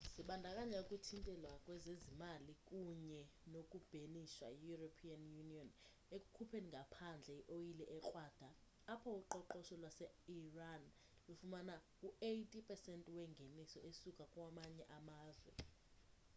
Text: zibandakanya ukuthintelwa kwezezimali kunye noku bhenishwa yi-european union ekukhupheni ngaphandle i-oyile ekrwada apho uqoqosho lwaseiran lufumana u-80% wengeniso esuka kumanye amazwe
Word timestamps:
zibandakanya 0.15 0.77
ukuthintelwa 0.83 1.53
kwezezimali 1.63 2.53
kunye 2.67 3.21
noku 3.51 3.77
bhenishwa 3.89 4.47
yi-european 4.59 5.21
union 5.43 5.67
ekukhupheni 6.15 6.67
ngaphandle 6.73 7.31
i-oyile 7.41 7.85
ekrwada 7.97 8.49
apho 8.93 9.09
uqoqosho 9.19 9.73
lwaseiran 9.81 10.83
lufumana 11.27 11.75
u-80% 12.07 13.05
wengeniso 13.17 13.77
esuka 13.89 14.23
kumanye 14.33 14.83
amazwe 14.97 15.51